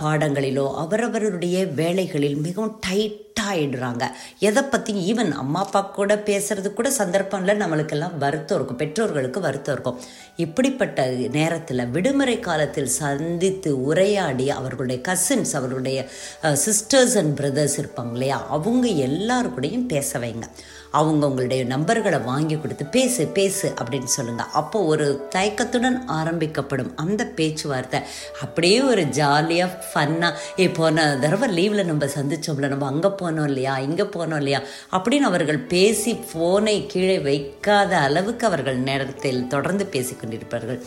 பாடங்களிலோ 0.03 0.67
அவரவருடைய 0.85 1.57
வேலைகளில் 1.81 2.39
மிகவும் 2.47 2.77
டைட் 2.87 3.17
கட்டாயிடுறாங்க 3.39 4.05
எதை 4.39 4.63
பற்றி 4.63 5.13
ஈவன் 5.13 5.33
அம்மா 5.33 5.61
அப்பா 5.61 5.81
கூட 5.81 6.15
பேசுறது 6.15 6.73
கூட 6.73 6.91
சந்தர்ப்பம்ல 6.91 7.55
நம்மளுக்கெல்லாம் 7.63 8.17
வருத்தம் 8.17 8.57
இருக்கும். 8.57 8.77
பெற்றோர்களுக்கு 8.77 9.41
வருத்தம் 9.41 9.75
இருக்கும். 9.75 10.01
இப்படிப்பட்ட 10.37 11.07
நேரத்தில் 11.33 11.87
விடுமுறை 11.87 12.41
காலத்தில் 12.41 12.87
சந்தித்து 12.87 13.83
உரையாடி 13.83 14.51
அவர்களுடைய 14.51 15.03
கசின்ஸ் 15.09 15.55
அவர்களுடைய 15.55 16.07
சிஸ்டர்ஸ் 16.43 17.17
அண்ட் 17.17 17.37
பிரதர்ஸ் 17.37 17.81
இருப்பாங்க 17.81 18.13
இல்லையா? 18.13 18.47
அவங்க 18.49 18.89
எல்லாருக்கூடையும் 18.89 19.57
கூடயும் 19.59 19.87
பேச 19.87 20.19
வைங்க. 20.19 20.47
அவங்க 20.91 21.27
உங்களுடைய 21.27 21.65
நம்பர்களை 21.65 22.25
வாங்கி 22.25 22.57
கொடுத்து 22.57 22.87
பேசு 22.87 23.27
பேசு 23.27 23.75
அப்படின்னு 23.83 24.05
சொல்லுங்க. 24.05 24.43
அப்போ 24.43 24.83
ஒரு 24.83 25.27
தயக்கத்துடன் 25.31 26.07
ஆரம்பிக்கப்படும் 26.09 26.97
அந்த 26.97 27.25
பேச்சுவார்த்தை. 27.27 28.01
அப்படியே 28.41 28.81
ஒரு 28.81 29.05
ஜாலியாக 29.05 29.85
ஃபன்னாக 29.95 30.35
ஏ 30.59 30.69
போன 30.69 31.17
தடவை 31.21 31.49
லீவில் 31.49 31.85
நம்ம 31.85 32.05
சந்திச்சோம்ல 32.05 32.69
நம்ம 32.69 32.87
அங்கே 32.87 33.09
போனோம் 33.09 33.45
இல்லையா 33.45 33.79
இங்கே 33.79 34.03
போனோம் 34.03 34.37
இல்லையா? 34.37 34.63
அப்படின்னு 34.93 35.29
அவர்கள் 35.33 35.59
பேசி 35.59 36.19
ஃபோனை 36.33 36.87
கீழே 36.87 37.19
வைக்காத 37.19 37.99
அளவுக்கு 37.99 38.47
அவர்கள் 38.47 38.77
நேரத்தில் 38.77 39.47
தொடர்ந்து 39.47 39.87
பேசிக் 39.87 40.19
கொண்டிருப்பார்கள் 40.25 40.83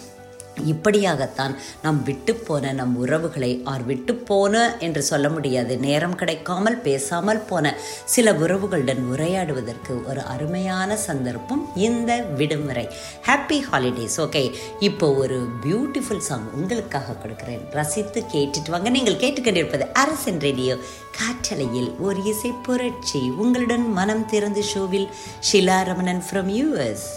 இப்படியாகத்தான் 0.66 1.56
நாம் 1.84 2.06
விட்டுப்போன 2.06 2.74
நம் 2.74 2.96
உறவுகளை 2.96 3.62
ஆர் 3.64 3.88
விட்டுப்போன 3.88 4.80
என்று 4.80 5.02
சொல்ல 5.02 5.30
முடியாது. 5.30 5.78
நேரம் 5.78 6.16
கிடைக்காமல் 6.16 6.78
பேசாமல் 6.78 7.40
போன 7.40 7.76
சில 8.06 8.32
உறவுகளுடன் 8.32 9.02
உரையாடுவதற்கு 9.14 10.08
ஒரு 10.08 10.22
அருமையான 10.22 10.98
சந்தர்ப்பம் 10.98 11.68
இந்த 11.76 12.18
விடுமுறை. 12.22 12.88
ஹாப்பி 13.28 13.60
ஹாலிடேஸ் 13.72 14.18
ஓகே 14.18 14.54
இப்போ 14.80 15.14
ஒரு 15.14 15.48
பியூட்டிஃபுல் 15.64 16.18
சாங் 16.18 16.54
உங்களுக்காக 16.54 17.16
கொடுக்குறேன். 17.24 17.62
ரசித்து 17.72 18.24
கேட்டுட்டு 18.34 18.70
வாங்க. 18.70 18.90
நீங்கள் 18.90 19.22
கேட்டுக்கொண்டிருப்பது 19.24 19.88
அரசன் 19.94 20.40
ரேடியோ. 20.40 20.78
காற்றலையில் 21.20 22.00
ஒரு 22.00 22.24
இசை 22.24 22.52
புரட்சி 22.64 23.32
உங்களுடன் 23.38 23.92
மனம் 23.92 24.26
திறந்து 24.26 24.64
ஷோவில் 24.64 25.10
ஷிலா 25.52 25.84
ரமணன் 25.84 26.24
ஃப்ரம் 26.32 26.52
யூஎஸ் 26.60 27.08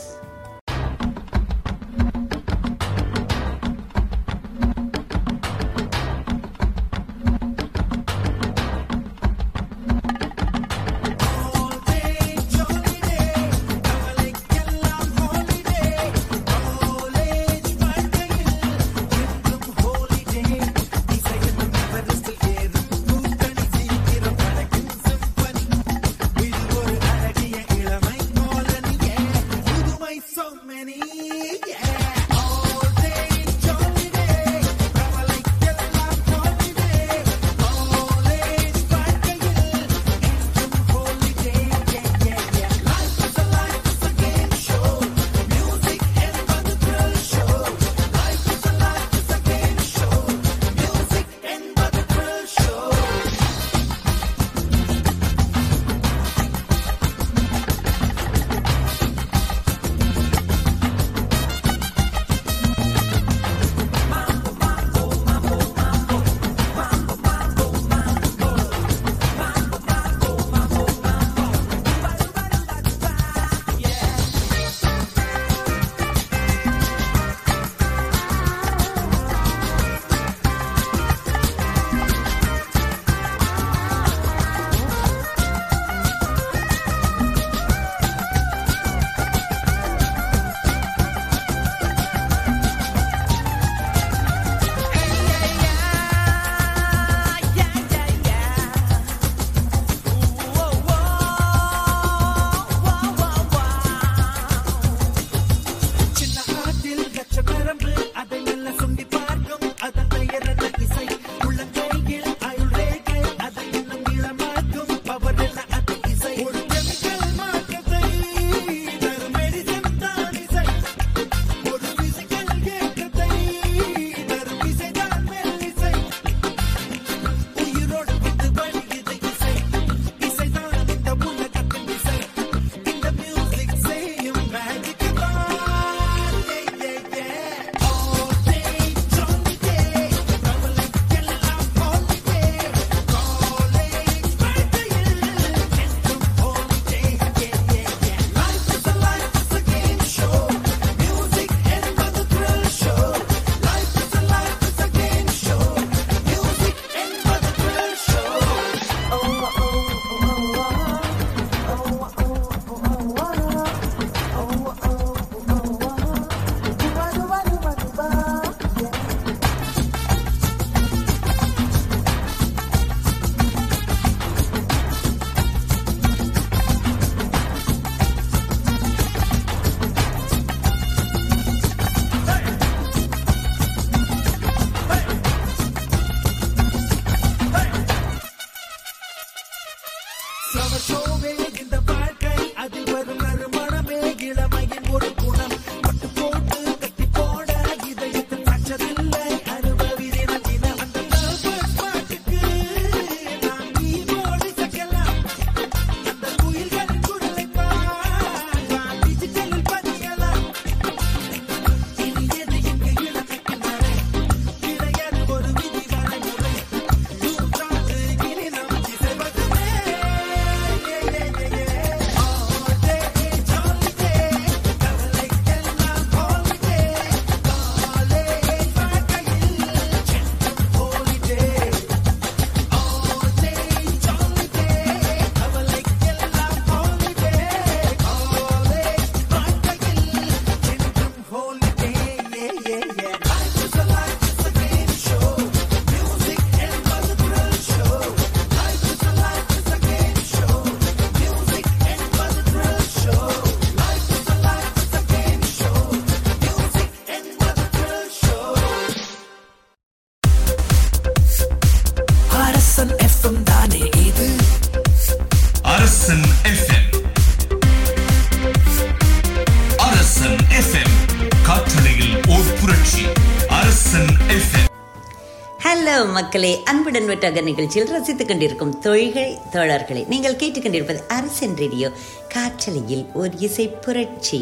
மக்களே 276.34 276.54
அன்புடன் 276.70 277.08
வெட்டாக 277.10 277.42
நிகழ்ச்சியில் 277.48 277.90
ரசித்துக் 277.94 278.30
கொண்டிருக்கும் 278.30 278.72
தொழில்கள் 278.86 279.36
தோழர்களை 279.52 280.02
நீங்கள் 280.12 280.40
கேட்டுக்கொண்டிருப்பது 280.40 281.00
அரசன் 281.18 281.56
ரேடியோ 281.62 281.88
காற்றலையில் 282.34 283.06
ஒரு 283.20 283.32
இசை 283.46 283.66
புரட்சி. 283.84 284.40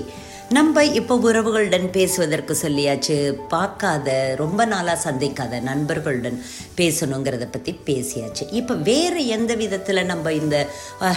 நம்ம 0.57 0.83
இப்போ 0.99 1.15
உறவுகளுடன் 1.27 1.85
பேசுவதற்கு 1.97 2.55
சொல்லியாச்சு 2.63 3.17
பார்க்காத 3.53 4.09
ரொம்ப 4.41 4.65
நாளாக 4.73 4.99
சந்திக்காத 5.05 5.61
நண்பர்களுடன் 5.69 6.39
பேசணுங்கிறத 6.79 7.47
பற்றி 7.53 7.73
பேசியாச்சு. 7.87 8.47
இப்போ 8.61 8.75
வேறு 8.89 9.21
எந்த 9.37 9.55
விதத்தில் 9.63 10.09
நம்ம 10.13 10.33
இந்த 10.41 10.57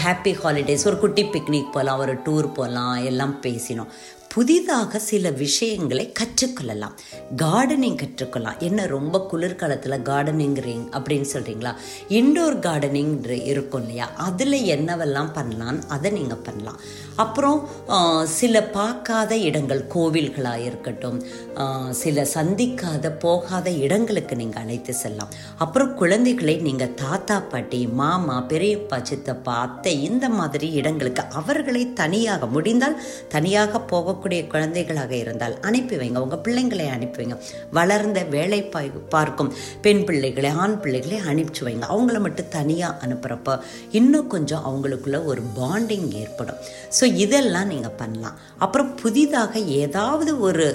ஹாப்பி 0.03 0.33
ஹாலிடேஸ் 0.43 0.87
ஒரு 0.91 0.99
குட்டி 1.03 1.25
பிக்னிக் 1.33 1.73
போகலாம் 1.77 2.03
ஒரு 2.05 2.15
டூர் 2.27 2.53
போகலாம் 2.59 2.95
எல்லாம் 3.11 3.35
பேசினோம். 3.47 3.91
புதிதாக 4.35 4.99
சில 5.09 5.29
விஷயங்களை 5.41 6.05
கற்றுக்கொள்ளலாம். 6.19 6.95
கார்டனிங் 7.41 7.99
கற்றுக்கொள்ளலாம். 8.01 8.57
என்ன 8.67 8.85
ரொம்ப 8.93 9.21
குளிர்காலத்தில் 9.31 10.03
கார்டனிங்கிறீங்க 10.09 10.87
அப்படின்னு 10.97 11.27
சொல்கிறீங்களா 11.33 11.71
இன்டோர் 12.19 12.57
கார்டனிங் 12.65 13.13
இருக்கும் 13.51 13.83
இல்லையா? 13.83 14.07
அதில் 14.27 14.57
என்னவெல்லாம் 14.75 15.31
பண்ணலாம் 15.37 15.79
அதை 15.95 16.09
நீங்கள் 16.17 16.43
பண்ணலாம். 16.47 16.79
அப்புறம் 17.23 17.59
சில 18.39 18.63
பார்க்காத 18.77 19.37
இடங்கள் 19.49 19.83
கோவில்களாக 19.95 20.65
இருக்கட்டும் 20.69 21.19
சில 22.01 22.25
சந்திக்காத 22.35 23.11
போகாத 23.23 23.67
இடங்களுக்கு 23.85 24.35
நீங்கள் 24.41 24.63
அழைத்து 24.63 24.95
செல்லலாம். 25.03 25.31
அப்புறம் 25.65 25.93
குழந்தைகளை 26.01 26.57
நீங்கள் 26.67 26.93
தாத்தா 27.03 27.37
பாட்டி 27.53 27.81
மாமா 28.01 28.37
பெரியப்பா 28.51 28.99
சித்தப்பா 29.11 29.55
அத்தை 29.65 29.95
இந்த 30.09 30.25
மாதிரி 30.39 30.69
இடங்களுக்கு 30.81 31.25
அவர்களை 31.41 31.85
தனியாக 32.01 32.51
முடிந்தால் 32.57 32.99
தனியாக 33.35 33.83
போக 33.93 34.17
போகக்கூடிய 34.25 34.51
குழந்தைகளாக 34.53 35.13
இருந்தால் 35.23 35.55
அனுப்பி 35.67 35.95
வைங்க. 36.01 36.19
உங்கள் 36.25 36.43
பிள்ளைங்களை 36.45 36.87
அனுப்பி 36.95 37.17
வைங்க. 37.19 37.37
வளர்ந்த 37.77 38.19
வேலை 38.35 38.59
பாய் 38.73 38.89
பார்க்கும் 39.15 39.51
பெண் 39.85 40.03
பிள்ளைகளை 40.07 40.51
ஆண் 40.63 40.77
பிள்ளைகளை 40.83 41.17
அனுப்பிச்சு 41.31 41.63
வைங்க. 41.67 41.85
அவங்கள 41.93 42.19
மட்டும் 42.25 42.51
தனியாக 42.57 42.99
அனுப்புகிறப்ப 43.05 43.59
இன்னும் 43.99 44.31
கொஞ்சம் 44.35 44.65
அவங்களுக்குள்ள 44.69 45.19
ஒரு 45.31 45.41
பாண்டிங் 45.59 46.09
ஏற்படும். 46.23 46.59
ஸோ 46.97 47.03
இதெல்லாம் 47.25 47.71
நீங்கள் 47.73 47.97
பண்ணலாம். 48.01 48.37
அப்புறம் 48.65 48.91
புதிதாக 49.03 49.53
ஏதாவது 49.83 50.33
ஒரு 50.47 50.67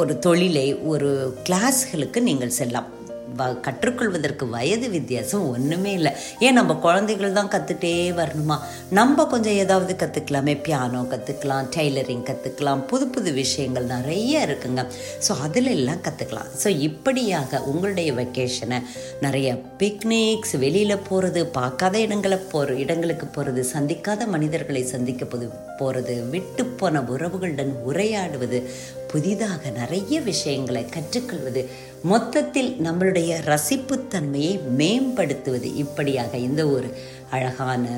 ஒரு 0.00 0.12
தொழிலை 0.24 0.68
ஒரு 0.92 1.10
கிளாஸ்களுக்கு 1.46 2.18
நீங்கள் 2.28 2.56
செல்லலாம். 2.56 2.88
வ- 3.36 3.60
கற்றுக்கொள்வதற்கு 3.60 4.48
வயது 4.48 4.90
வித்தியாசம் 4.90 5.48
ஒன்றுமே 5.48 5.92
இல்லை. 5.92 6.12
ஏன் 6.38 6.52
நம்ம 6.52 6.74
குழந்தைகள் 6.76 7.32
தான் 7.32 7.48
கற்றுட்டே 7.48 7.92
வரணுமா? 8.12 8.56
நம்ம 8.90 9.24
கொஞ்சம் 9.24 9.52
ஏதாவது 9.54 9.94
கற்றுக்கலாமே 9.94 10.62
பியானோ 10.62 11.02
கற்றுக்கலாம் 11.08 11.68
டெய்லரிங் 11.76 12.22
கற்றுக்கலாம் 12.22 12.86
புது 12.86 13.08
புது 13.08 13.32
விஷயங்கள் 13.32 13.84
நிறைய 13.84 14.46
இருக்குங்க. 14.46 14.84
ஸோ 15.28 15.40
அதில் 15.40 15.66
எல்லாம் 15.66 16.00
கற்றுக்கலாம் 16.00 16.50
ஸோ 16.62 16.68
இப்படியாக 16.80 17.62
உங்களுடைய 17.64 18.12
வெக்கேஷனை 18.12 18.80
நிறைய 19.20 19.48
பிக்னிக்ஸ் 19.78 20.58
வெளியில் 20.58 21.02
போகிறது 21.02 21.46
பார்க்காத 21.50 21.98
இடங்களை 21.98 22.36
போகிற 22.46 22.74
இடங்களுக்கு 22.76 23.26
போகிறது 23.26 23.64
சந்திக்காத 23.72 24.26
மனிதர்களை 24.26 24.82
சந்திக்க 24.86 25.24
போது 25.24 25.46
போகிறது 25.78 26.24
விட்டு 26.30 26.64
போன 26.76 27.00
உறவுகளுடன் 27.08 27.72
உரையாடுவது 27.86 28.58
புதிதாக 29.06 29.70
நிறைய 29.70 30.20
விஷயங்களை 30.22 30.84
கற்றுக்கொள்வது 30.86 31.60
மொத்தத்தில் 32.02 32.76
நம்மளுடைய 32.84 33.36
ரசிப்புத்தன்மையை 33.44 34.60
மேம்படுத்துவது 34.78 35.74
இப்படியாக 35.74 36.36
இந்த 36.36 36.66
ஒரு 36.66 36.94
அழகான 37.30 37.88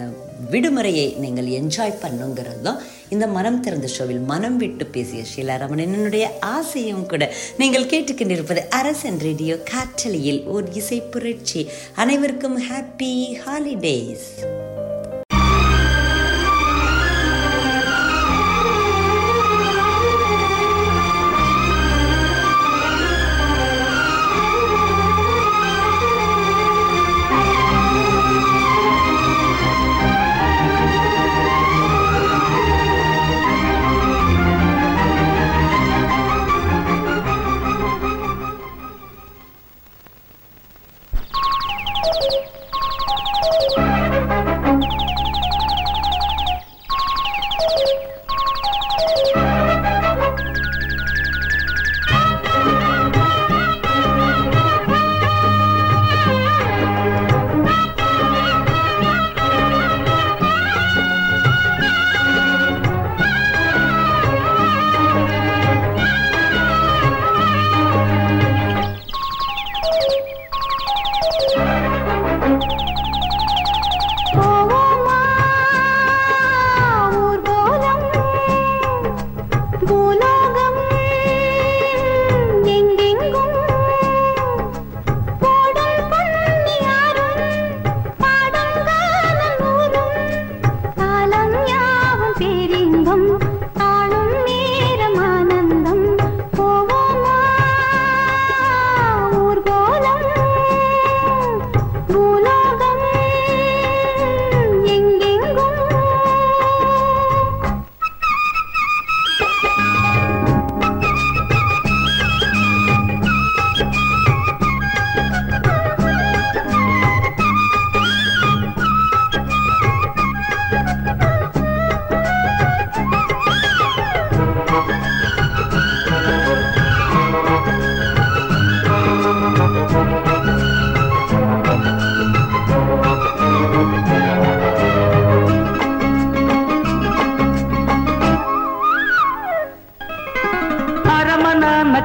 விடுமுறையை 0.50 1.18
நீங்கள் 1.18 1.44
என்ஜாய் 1.44 2.00
பண்ணுங்கிறது 2.02 2.60
தான் 2.60 2.80
இந்த 3.08 3.26
மனம் 3.26 3.60
திறந்த 3.60 3.86
ஷோவில் 3.86 4.18
மனம் 4.18 4.56
விட்டு 4.56 4.86
பேசிய 4.86 5.24
ஷீலாராமனினுடைய 5.36 6.26
ஆசையும் 6.40 7.06
கூட. 7.06 7.32
நீங்கள் 7.58 7.86
கேட்டுக்கொண்டிருப்பது 7.86 8.68
அரசன் 8.68 9.18
ரேடியோ 9.18 9.56
காற்றலியில் 9.56 10.46
ஓர் 10.46 10.72
இசை 10.72 11.00
புரட்சி. 11.00 11.68
அனைவருக்கும் 11.94 12.58
ஹாப்பி 12.58 13.36
ஹாலிடேஸ் 13.46 14.28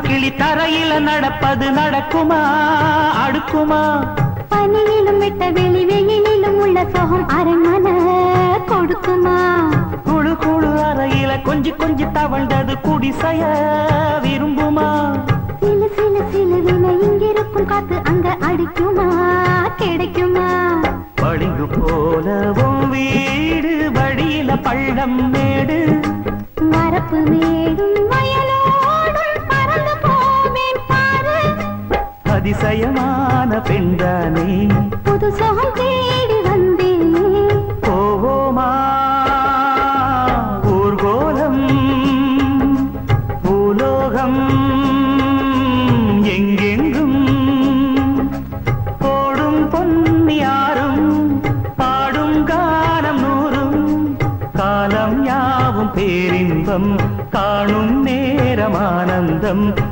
கிளி 0.01 0.31
தரையில 0.31 0.99
நடப்பது 0.99 1.71
நடக்குமா? 1.71 2.39
அடுக்குமா? 3.25 3.81
பனியிலும் 4.49 5.17
விட்ட 5.17 5.49
வெளி 5.51 5.86
வெயிலிலும் 5.86 6.58
உள்ள 6.58 6.86
சோகம் 6.93 7.27
அரண்மனை 7.27 7.93
கொடுக்குமா? 8.67 9.38
குழு 10.03 10.36
குழு 10.38 10.67
அறையில 10.67 11.38
கொஞ்சி 11.45 11.73
கொஞ்சி 11.77 12.12
தவழ்ந்தது 12.12 12.75
குடிசைய 12.81 13.43
விரும்புமா? 14.23 14.89
சிலு 15.60 15.89
சிலு 15.95 16.21
சிலுவின 16.31 16.91
இங்கிருக்கும் 17.01 17.65
காத்து 17.65 18.01
அங்க 18.03 18.38
அடிக்குமா? 18.39 19.08
கிடைக்குமா? 19.77 20.47
பளிங்கு 21.15 21.67
போலவும் 21.67 22.89
வீடு 22.89 23.91
வழியில 23.93 24.57
பள்ளம் 24.57 25.30
மேடு. 25.30 25.80
வரப்பு 26.72 27.20
மேடும் 27.30 27.95
வயலோடும் 28.11 28.34
அதிசயமான 32.46 33.52
பெண்தானே. 33.68 34.50
புது 35.04 35.32
சுகம் 35.32 35.72
தேடி 35.74 36.38
வந்தேனே. 36.48 37.24
போவோமா? 37.86 38.68
ஊர்கோலம் 40.74 41.64
பூலோகம் 43.43 44.38
எங்கெங்கும்? 46.36 47.18
போடும் 49.00 49.70
பொன் 49.70 50.30
யாரும் 50.30 51.41
பாடும் 51.76 52.43
காலம் 52.43 53.22
நூறும் 53.24 53.82
காலம் 54.54 55.26
யாவும் 55.26 55.91
பேரின்பம் 55.93 56.91
காணும் 57.30 58.02
நேரம் 58.04 58.74
ஆனந்தம் 58.74 59.84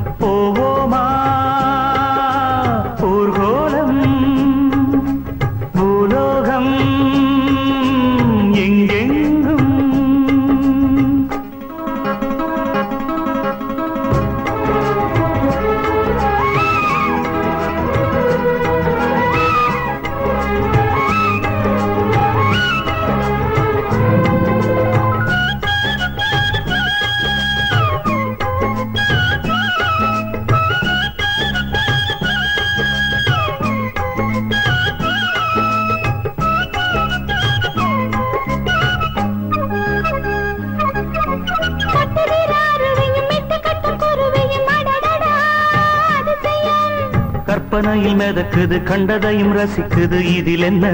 வாயில் 47.94 48.16
மிதக்குது 48.16 48.82
கண்டதையும் 48.82 49.56
ரசிக்குது. 49.56 50.20
இதில் 50.20 50.62
என்ன 50.62 50.86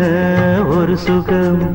ஒரு 0.67 0.97
சுகம்? 0.97 1.75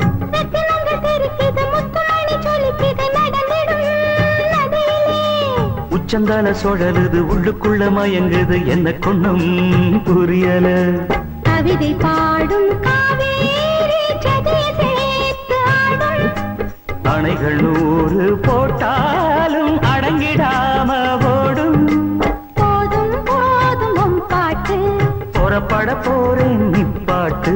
உச்சந்தால 5.90 6.54
சுழலுது 6.64 7.20
உள்ளுக்குள்ள 7.32 7.90
மயங்குது. 7.90 8.66
என்ன 8.66 8.94
கொண்ணும் 8.94 10.04
புரியல. 10.04 10.90
கவிதை 11.44 11.96
பாடும் 12.00 12.84
அணைகள் 17.04 17.62
நூறு 17.62 18.38
போட்டா 18.38 18.94
போற 25.56 25.68
பட 25.68 25.92
போறேன் 25.98 26.64
நிப்பாட்டு 26.72 27.54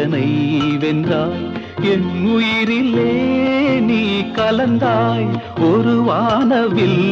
என்னை 0.00 0.26
வென்றாய் 0.78 1.44
என் 1.92 2.08
உயிரிலே 2.32 3.12
நீ 3.80 4.02
கலந்தாய் 4.32 5.28
ஒரு 5.62 5.94
வானவில் 6.02 7.02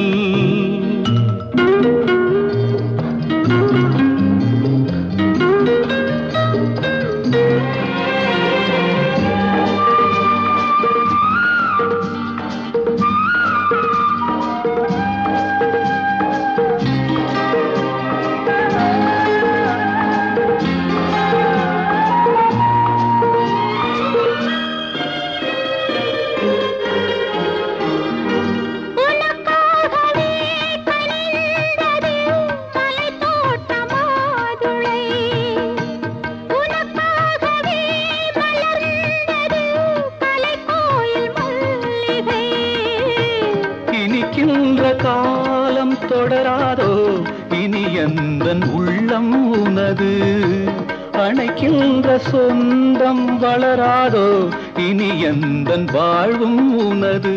எந்தன் 55.30 55.84
வாழ்வும் 55.84 56.76
உனது. 56.86 57.34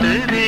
तेरे 0.00 0.47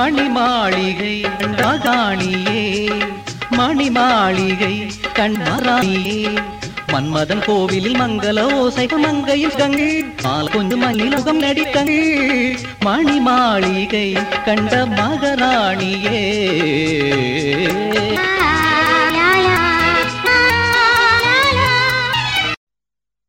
மணி 0.00 0.28
மாளிகை 0.28 1.24
மகாணியே 1.40 2.90
மணி 3.50 3.90
மாளிகை 3.90 4.86
கண்மராணியே 5.14 6.42
மன்மதன் 6.92 7.42
கோவிலில் 7.46 8.00
மங்கள 8.00 8.40
ஓசை 8.40 8.86
மங்கையில் 8.96 9.54
கங்கை. 9.56 10.02
பால் 10.22 10.48
கொஞ்சம் 10.48 10.78
மணிலோகம் 10.78 11.38
நடிக்கங்கை. 11.38 12.58
மணி 12.80 13.20
மாளிகை 13.20 14.16
கண்ட 14.44 14.86
மகராணியே. 14.86 16.22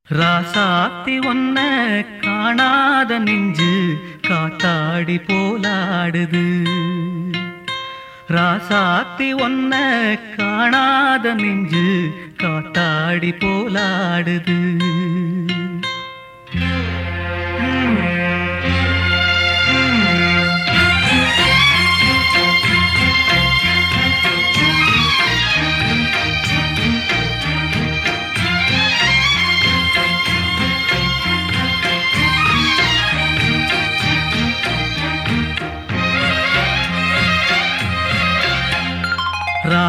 ராசாத்தி 0.10 1.22
ஒன்ன 1.22 1.60
காணாத 2.22 3.20
நெஞ்சு. 3.20 3.98
காத்தாடி 4.32 5.16
போலாடுது. 5.28 6.46
ராசாத்தி 8.28 9.30
ஒன்ன 9.38 9.74
காணாத 10.36 11.34
நெஞ்சு 11.34 11.88
காத்தாடி 12.38 13.32
போலாடுது. 13.42 14.60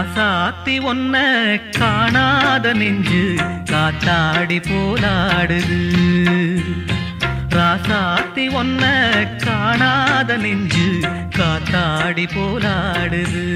ராசாத்தி 0.03 0.75
ஒன்ன 0.81 1.17
காணாத 1.79 2.73
நெஞ்சு 2.73 3.35
காத்தாடி 3.71 4.59
போலாடுது. 4.69 5.81
ராசாத்தி 7.49 8.47
ஒன்ன 8.61 8.85
காணாத 9.45 10.37
நெஞ்சு 10.37 11.01
காத்தாடி 11.39 12.27
போலாடுது. 12.35 13.47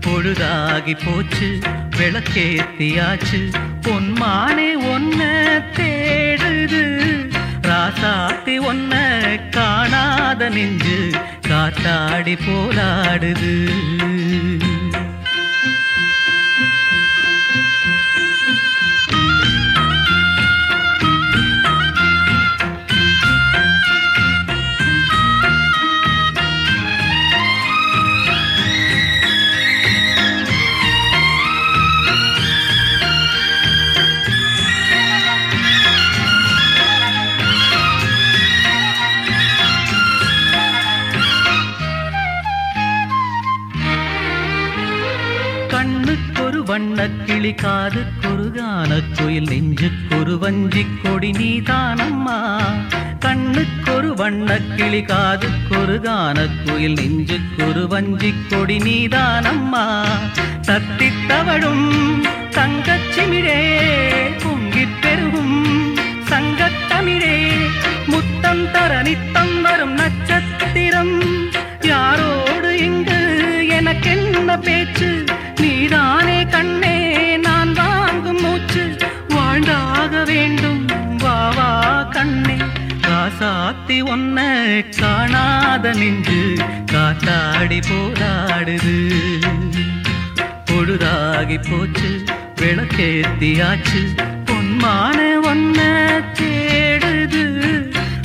பொழுதாகி 0.00 0.96
போச்சு 1.04 1.58
விளக்கேத்தியாச்சு 1.96 3.42
பொன்மானே 3.80 4.70
ஒன்ன 4.94 5.20
தேடுது. 5.76 6.84
ராசாத்தி 7.62 8.56
ஒன்ன 8.70 8.94
காணாத 9.50 10.48
நெஞ்சு 10.48 11.10
காத்தாடி 11.48 12.38
போலாடுது. 12.46 13.54
வண்ணக்கிளி 46.70 47.54
காது 47.54 48.04
கிளி 48.20 48.30
காதுக்கொரு 48.30 49.02
குயில் 49.18 49.44
நெஞ்சுக்கொரு 49.44 50.38
வஞ்சி 50.38 50.86
கொடி 51.02 51.30
நீதானம்மா. 51.30 52.56
கண்ணுக்கொரு 53.20 54.14
வண்ணக்கிளி 54.14 55.02
காது 55.02 55.48
காதுக்கொரு 55.48 56.00
கானக் 56.00 56.62
குயில் 56.64 56.94
நெஞ்சுக்கொரு 56.94 57.86
வஞ்சி 57.86 58.34
கொடி 58.48 58.76
நீதானம்மா. 58.76 60.04
தத்தித் 60.62 61.26
தவழும் 61.26 62.22
தங்கச்சிமிழே 62.24 63.76
பொங்கிப் 64.38 65.00
பெருகும் 65.00 65.94
சங்கத்தமிழே 66.28 67.52
முத்தம் 68.06 68.70
தர 68.70 69.02
நித்தம் 69.02 69.62
வரும் 69.62 69.92
நட்சத்திரம். 69.92 71.20
யாரோடு 71.80 72.70
இங்கு 72.70 73.66
எனக்கென்ன 73.68 74.58
பேச்சு? 74.58 75.24
சாத்தி 83.40 83.96
ஒன்ன 84.02 84.38
காணாத 85.00 85.92
நின்று 85.92 86.56
காத்தாடி 86.92 87.80
போராடுது. 87.90 88.96
பொழுதாகி 90.64 91.58
போச்சு 91.70 92.24
விளக்கேத்தியாச்சு 92.56 94.02
பொன்மான 94.44 95.18
ஒன்ன 95.42 95.80
தேடுது. 96.38 97.44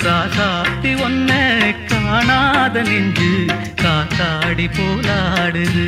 ராசாத்தி 0.03 0.93
ஒன்ன 1.07 1.31
காணாத 1.85 2.81
நின்று 2.81 3.45
காத்தாடி 3.81 4.69
போராடுது. 4.77 5.87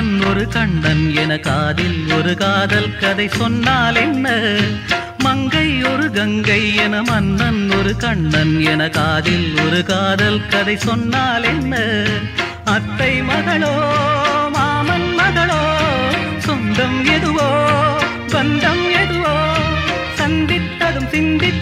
கண்ணன் 0.00 0.26
ஒரு 0.26 0.44
கண்ணன் 0.48 1.02
என 1.14 1.32
காதில் 1.38 1.98
ஒரு 2.16 2.32
காதல் 2.34 2.94
கதை 3.00 3.26
சொன்னால் 3.30 3.96
என்ன? 3.96 4.26
மங்கை 5.18 5.66
ஒரு 5.82 6.06
கங்கை 6.10 6.60
என 6.76 7.02
மன்னன் 7.02 7.60
ஒரு 7.70 7.92
கண்ணன் 7.96 8.54
என 8.62 8.82
காதில் 8.88 9.50
ஒரு 9.64 9.80
காதல் 9.84 10.40
கதை 10.46 10.76
சொன்னால் 10.78 11.44
என்ன? 11.44 11.74
அத்தை 12.74 13.12
மகளோ 13.22 13.74
மாமன் 14.56 15.08
மகளோ 15.20 15.60
சொந்தம் 16.38 16.98
எதுவோ 17.16 17.50
பந்தம் 18.32 18.84
எதுவோ 19.02 19.36
சந்தித்ததும் 20.20 21.10
சிந்தித்த 21.10 21.59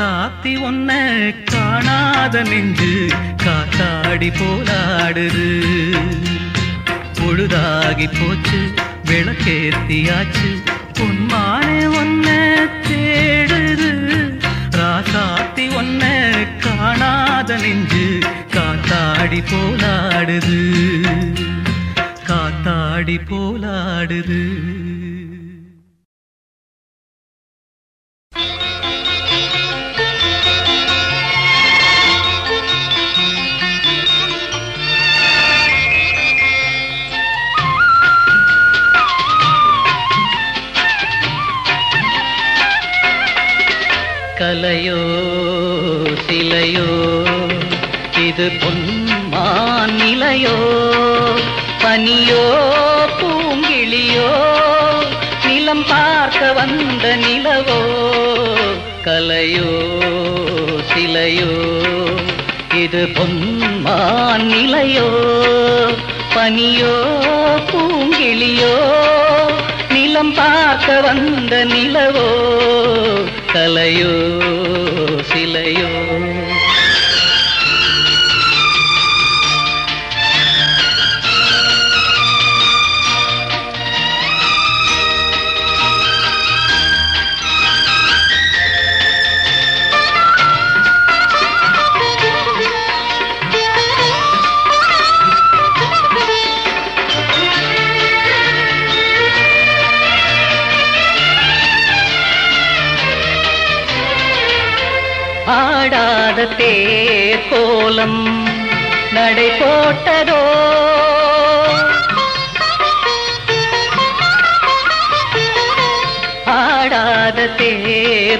சாத்தி 0.00 0.54
ஒன்ன 0.62 0.92
காணாத 1.44 2.42
நெஞ்சு 2.42 3.08
காத்தாடி 3.36 4.32
போலாடுது. 4.38 5.60
பொழுதாகி 7.12 8.08
போச்சு 8.20 8.72
விளக்கேத்தியாச்சு. 9.04 10.62
பொன்மானே 10.92 11.84
ஒன்ன 11.86 12.26
தேடுது. 12.88 13.90
ராசாத்தி 14.70 15.68
ஒன்ன 15.74 16.02
காணாத 16.58 17.56
நெஞ்சு 17.56 18.18
காத்தாடி 18.50 19.44
போலாடுது. 19.52 20.72
காத்தாடி 22.26 23.20
போலாடுது. 23.30 24.48
கலையோ 44.62 45.02
சிலையோ 46.24 46.88
இது 48.22 48.46
பொன்மான் 48.62 49.94
நிலையோ 50.00 50.56
பனியோ 51.82 52.42
பூங்கிளியோ 53.20 54.26
நிலம் 55.44 55.82
பார்க்க 55.90 56.50
வந்த 56.58 57.14
நிலவோ 57.22 57.78
கலையோ 59.06 59.72
சிலையோ 60.90 61.54
இது 62.82 63.02
பொன்மான் 63.16 64.46
நிலையோ 64.52 65.08
பனியோ 66.36 66.94
பூங்கிளியோ 67.72 68.76
நிலம் 69.90 70.34
பார்க்க 70.34 71.00
வந்த 71.00 71.64
நிலவோ 71.66 72.28
கலையோ 73.52 74.14
சிலையோ. 75.32 76.09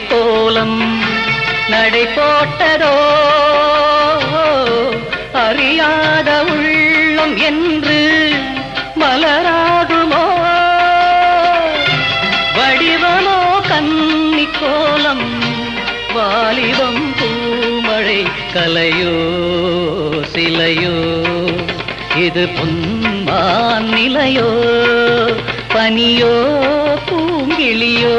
கோலம் 0.09 0.79
நடை 1.69 2.07
போட்டதோ 2.07 2.95
அறியாத 5.33 6.43
உள்ளம் 6.43 7.37
என்று 7.37 8.01
மலராகுமோ? 9.01 10.25
வடிவமோ 12.57 13.39
கன்னி 13.69 14.49
கோலம் 14.61 15.27
வாலிபம் 16.15 17.15
பூமழை 17.19 18.21
கலையோ 18.55 19.17
சிலையோ? 20.35 20.97
இது 22.17 22.49
பொன்மான் 22.49 23.89
நிலையோ 23.89 24.51
பனியோ 25.75 26.33
பூங்கிளியோ 27.09 28.17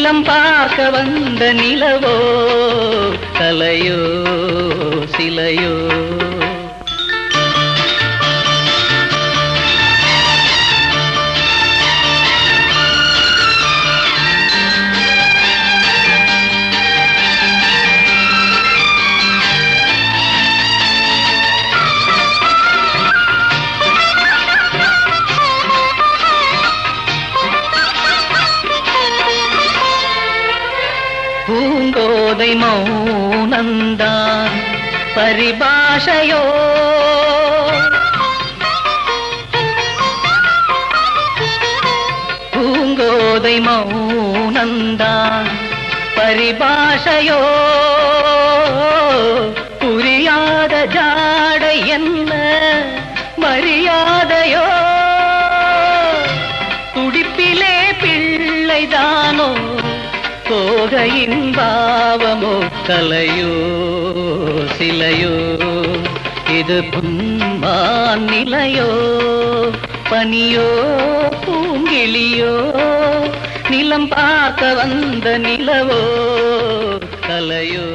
நிலம் 0.00 0.22
பார்க்க 0.24 0.84
வந்த 0.90 1.42
நிலவோ 1.52 2.14
கலையோ 3.38 3.98
சிலையோ. 5.16 5.72
தோகையின் 61.19 61.47
பாவமோ 61.55 62.51
கலையோ 62.87 63.53
சிலையோ 64.75 65.31
இது 66.57 66.77
பொன்மான் 66.91 68.23
நிலையோ 68.29 68.85
பனியோ 70.11 70.67
பூங்கிளியோ 71.45 72.53
நிலம் 73.73 74.07
பார்க்க 74.13 74.69
வந்த 74.79 75.33
நிலவோ 75.45 75.99
கலையோ 77.27 77.87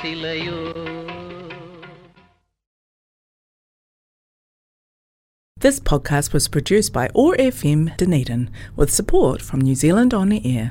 சிலையோ 0.00 0.58
This 5.56 5.78
podcast 5.82 6.30
was 6.32 6.48
produced 6.48 6.92
by 6.92 7.06
ORFM 7.16 7.84
Dunedin 7.96 8.42
with 8.80 8.90
support 8.92 9.40
from 9.42 9.60
New 9.60 9.76
Zealand 9.76 10.12
On 10.14 10.28
the 10.28 10.42
Air. 10.56 10.68